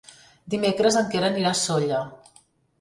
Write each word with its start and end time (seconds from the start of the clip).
Dimecres 0.53 0.97
en 1.03 1.13
Quer 1.13 1.23
anirà 1.29 1.53
a 1.53 1.61
Sóller. 1.63 2.03